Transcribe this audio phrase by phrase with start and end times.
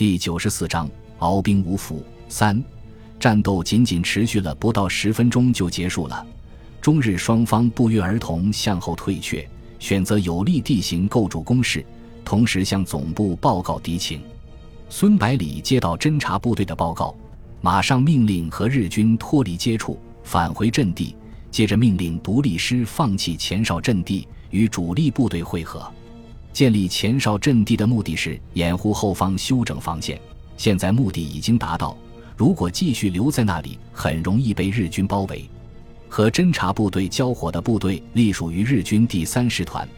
[0.00, 2.64] 第九十四章鏖兵无辅三，
[3.18, 6.26] 战斗仅仅持续了不到十分钟就结束了。
[6.80, 9.46] 中日双方不约而同向后退却，
[9.78, 11.84] 选择有利地形构筑工事，
[12.24, 14.22] 同时向总部报告敌情。
[14.88, 17.14] 孙百里接到侦察部队的报告，
[17.60, 21.14] 马上命令和日军脱离接触，返回阵地。
[21.50, 25.92] 接着命令独立师放弃前哨阵地，与主力部队会合。
[26.52, 30.20] 建立前哨阵地的目的是掩护后方休整防线，
[30.56, 31.96] 现在目的已经达到。
[32.36, 35.48] 如果继续留在那里，很容易被日军包围。
[36.08, 39.88] 和侦察部队交火的部队隶属于日军第三师团，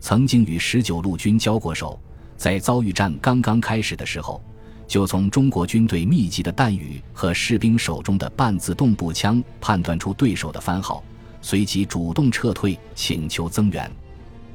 [0.00, 1.98] 曾经与十九路军交过手。
[2.36, 4.42] 在遭遇战刚刚开始的时候，
[4.88, 11.04] 就从中国军队密集的弹雨和士兵手中的半自动步枪判断出对手的番号，
[11.42, 13.88] 随即主动撤退，请求增援。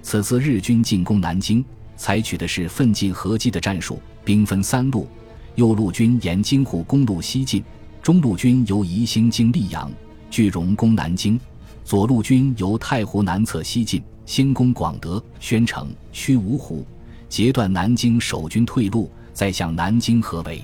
[0.06, 1.66] 此次日军进攻南京，
[1.98, 5.08] 采取的是奋进合击的战术，兵分三路：
[5.56, 7.64] 右路军沿京沪公路西进，
[8.04, 9.92] 中路军由宜兴经溧阳、
[10.30, 11.40] 句容攻南京，
[11.84, 16.86] 左路军由太湖南侧西进，先攻广德、宣城、区芜湖，
[17.28, 20.64] 截断南京守军退路，再向南京合围。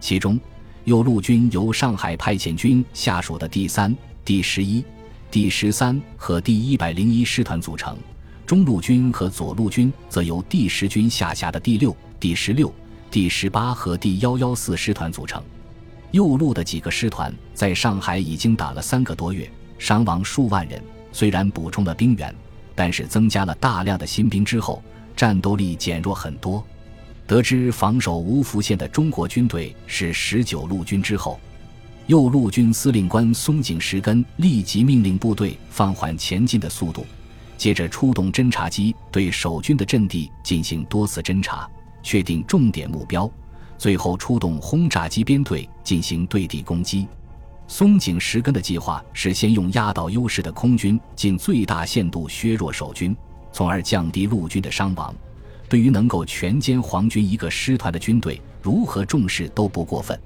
[0.00, 0.40] 其中，
[0.84, 4.82] 右路军由上海派遣军下属的第三、第十一、
[5.30, 7.94] 第十三和第一百零一师团组成。
[8.50, 12.74] 中路军和左路军则由第十军下辖的第六、第十六、
[13.08, 15.40] 第十八和第幺幺四师团组成。
[16.10, 19.48] 右路的几个师团在上海已经打了三个多月，
[19.78, 20.82] 伤亡数万人。
[21.12, 22.34] 虽然补充了兵员，
[22.74, 24.82] 但是增加了大量的新兵之后，
[25.14, 26.60] 战斗力减弱很多。
[27.28, 31.38] 得知防守芜湖县的中国军队是十九路军之后，
[32.08, 37.06] 右路军司令官松井石根立即命令部队放缓前进的速度。
[37.60, 41.68] 接着出动侦察机对守军的阵地进行多次侦察，
[42.02, 43.30] 确定重点目标，
[43.76, 47.06] 最后出动轰炸机编队进行对地攻击。
[47.68, 53.14] 松井石根的计划是先用压倒优势的空军尽最大限度削弱守军，
[53.52, 55.14] 从而降低陆军的伤亡。
[55.68, 60.18] 对于能够全歼皇军一个师团的军队，如何重视都不过分。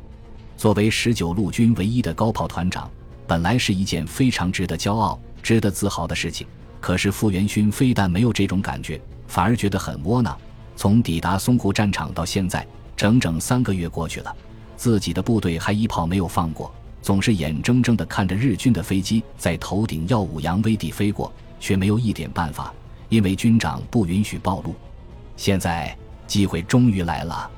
[0.57, 2.89] 作为十九路军唯一的高炮团长，
[3.27, 6.47] 本来是一件非常值得骄傲、值得自豪的事情。
[6.85, 10.37] 可是傅元勋非但没有这种感觉，反而觉得很窝囊。
[10.77, 14.37] 从抵达淞沪战场到现在，整整三个月过去了，
[14.77, 22.71] 自己的部队还一炮没有放过，总是眼睁睁地看着日军的飞机在头顶耀武扬威地飞过，却没有一点办法，
[23.09, 24.75] 因为军长不允许暴露。
[25.39, 25.97] 现在
[26.27, 27.51] 机会终于来了，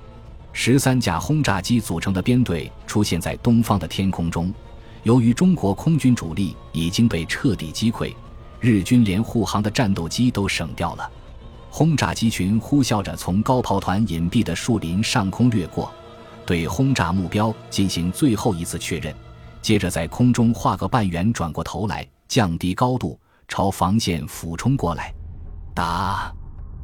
[0.52, 4.54] 十三架轰炸机组成的编队出现在东方的天空中。
[5.02, 8.14] 由于中国空军主力已经被彻底击溃。
[8.60, 11.10] 日军连护航的战斗机都省掉了，
[11.70, 15.90] 轰炸机群呼啸着从高炮团隐蔽的树林上空掠过，
[16.44, 19.14] 对轰炸目标进行最后一次确认，
[19.60, 25.12] 接着在空中画个半圆，转过头来，降低高度，朝防线俯冲过来。
[25.74, 26.32] 打！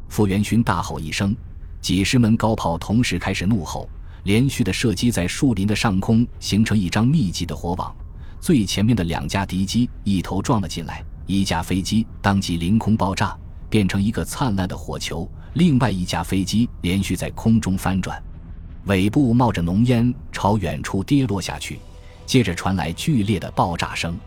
[0.08, 1.34] 傅元勋大吼一声，
[1.80, 3.88] 几十门高炮同时开始怒吼，
[4.24, 7.94] 连续的射击在树林的上空形成一张密集的火网。
[8.38, 11.02] 最前面的两架敌机一头撞了进来。
[11.26, 13.36] 一架飞机当即凌空爆炸，
[13.70, 18.22] 变成一个灿烂的火球；另外一架飞机连续在空中翻转，
[18.84, 21.78] 尾部冒着浓烟朝远处跌落下去。
[22.24, 24.18] 接着传来剧烈的爆炸声，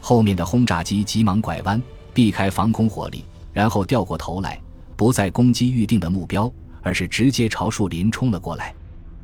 [0.00, 1.82] 后面的轰炸机急忙拐弯
[2.14, 4.60] 避开防空火力，然后掉过头来，
[4.96, 6.52] 不再攻击预定的目标，
[6.82, 8.74] 而是直接朝树林冲了过来。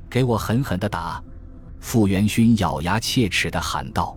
[0.09, 1.23] 给我狠狠地打！
[1.79, 4.17] 傅元勋咬牙切齿地喊道。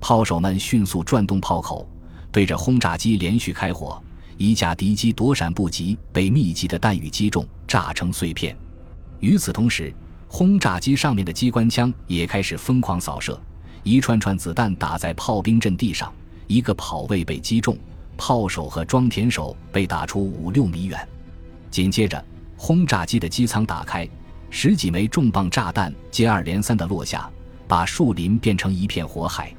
[0.00, 1.88] 炮手们迅速转动炮口。
[2.32, 4.02] 对着轰炸机连续开火，
[4.36, 8.56] 一架敌机躲闪不及，被密集的弹雨击中，炸成碎片。
[9.18, 9.92] 与此同时，
[10.28, 13.38] 轰炸机上面的机关枪也开始疯狂扫射，
[13.82, 16.12] 一串串子弹打在炮兵阵地上，
[16.46, 17.76] 一个炮位被击中，
[18.16, 21.08] 炮手和装填手被打出五六米远。
[21.70, 22.24] 紧接着，
[22.56, 24.08] 轰炸机的机舱打开，
[24.50, 27.28] 十几枚重磅炸弹接二连三地落下，
[27.66, 29.52] 把树林变成一片火海。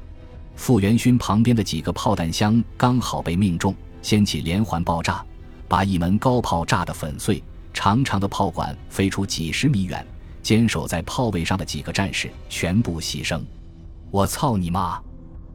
[0.54, 5.24] 傅元勋旁边的几个炮弹箱刚好被命中，掀起连环爆炸，
[5.66, 7.42] 把一门高炮炸得粉碎。
[7.74, 10.06] 长长的炮管飞出几十米远，
[10.42, 13.40] 坚守在炮位上的几个战士全部牺牲。
[14.10, 15.00] 我操你妈！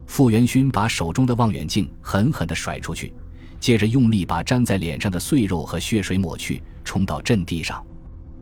[0.06, 3.12] 傅元勋把手中的望远镜狠狠地甩出去，
[3.60, 7.80] 接着用力把粘在脸上的碎肉和血水抹去，冲到阵地上。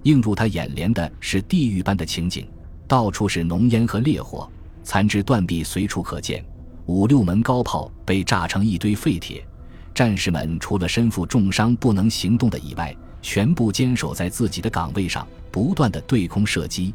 [0.04, 2.48] 映入他眼帘的是地狱般的情景，
[2.88, 4.50] 到处是浓烟和烈火。
[4.86, 6.42] 残肢断臂随处可见，
[6.86, 9.44] 五六门高炮被炸成一堆废铁，
[9.92, 16.94] 战士们除了身负重伤不能行动的以外，全部坚守在自己的岗位上，不断的对空射击。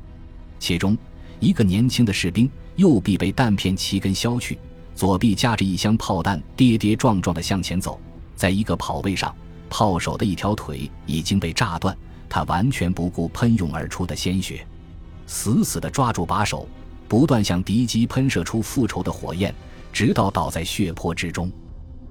[0.57, 0.97] 其中，
[1.41, 4.57] 一个年轻的士兵右臂被弹片齐根削去，
[4.95, 7.99] 左臂夹着一箱炮弹，跌跌撞撞的向前走。
[8.37, 9.35] 在一个跑位上，
[9.69, 11.95] 炮手的一条腿已经被炸断，
[12.29, 14.65] 他完全不顾喷涌而出的鲜血，
[15.27, 16.65] 死死地抓住把手，
[17.11, 19.53] 不断向敌机喷射出复仇的火焰，
[19.91, 21.51] 直到倒在血泊之中。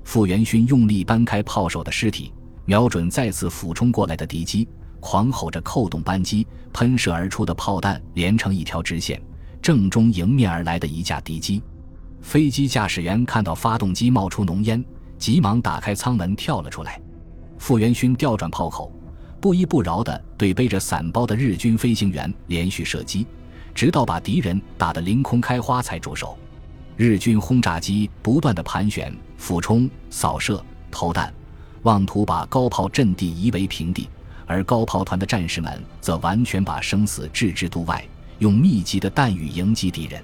[0.04, 2.30] 傅元勋用力搬开炮手的尸体，
[2.66, 4.68] 瞄准再次俯冲过来的敌机，
[5.00, 9.18] 狂吼着扣动扳机，喷射而出的炮弹连成一条直线，
[9.62, 11.62] 正中迎面而来的一架敌机。
[12.20, 14.84] 飞机驾驶员看到发动机冒出浓烟，
[15.16, 17.00] 急忙打开舱门跳了出来。
[17.56, 18.92] 傅元勋调转炮口，
[19.40, 23.26] 不依不饶地对背着伞包的日军飞行员连续射击，
[23.80, 26.38] 直到把敌人打得凌空开花才住手。
[26.98, 31.32] 日军轰炸机不断的盘旋、俯冲、扫射、投弹，
[31.84, 34.06] 妄图把高炮阵地夷为平地，
[34.44, 38.06] 而高炮团的战士们则完全把生死置之度外，
[38.38, 40.22] 用密集的弹雨迎击敌人。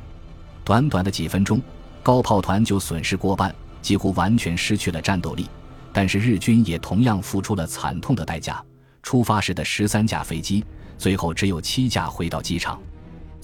[0.63, 1.59] 短短的几分钟，
[2.03, 5.49] 高炮团就损失过半，几乎完全失去了战斗力。
[5.95, 8.63] 但是日军也同样付出了惨痛的代价。
[9.03, 10.63] 出发时的十三架飞机，
[10.99, 12.79] 最后只有七架回到机场。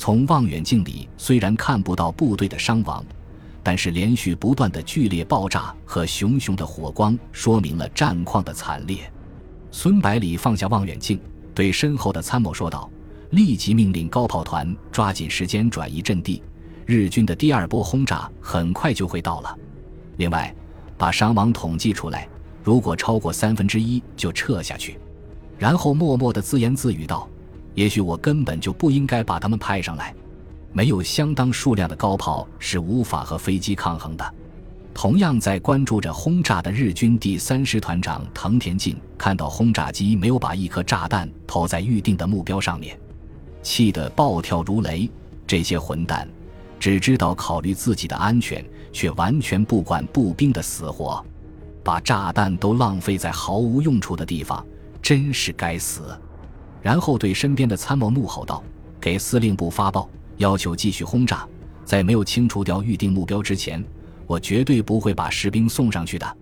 [0.03, 3.05] 从望远镜里虽然看不到部队的伤亡。
[3.63, 9.09] 但是连续不断的剧烈爆炸和熊熊的火光，说明了战况的惨烈。
[9.71, 11.21] 孙百里放下望远镜，
[11.55, 12.91] 对身后的参谋说道
[13.31, 16.43] ：“立即命令高炮团抓紧时间转移阵地，
[16.85, 19.57] 日军的第二波轰炸很快就会到了。
[20.17, 20.53] 另外，
[20.99, 22.29] 把伤亡统计出来，
[22.65, 24.99] 如果超过三分之一就撤下去。”
[25.57, 27.29] 然后默默的自言自语道
[27.75, 30.15] ：“也许我根本就不应该把他们派上来。”
[30.75, 34.35] 没有相当数量的高炮是无法和飞机抗衡的。
[34.95, 42.99] 同样在关注着轰炸的日军第三师团长藤田进看到轰炸机没有把一颗炸弹投在预定的目标上面，
[43.63, 45.11] 气得暴跳如雷。
[45.47, 46.27] 这些混蛋
[46.81, 51.23] 只知道考虑自己的安全，却完全不管步兵的死活，
[51.85, 54.65] 把炸弹都浪费在毫无用处的地方，
[55.03, 56.19] 真是该死！
[56.83, 58.63] 然后对身边的参谋怒吼道
[59.01, 60.09] ：“给司令部发报！”
[60.39, 61.47] 要求继续轰炸，
[61.85, 63.83] 在没有清除掉预定目标之前，
[64.27, 66.37] 我绝对不会把士兵送上去的。